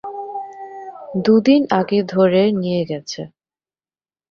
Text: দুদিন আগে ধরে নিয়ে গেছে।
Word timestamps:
দুদিন 1.25 1.61
আগে 1.79 1.99
ধরে 2.03 2.41
নিয়ে 2.51 2.81
গেছে। 2.85 3.21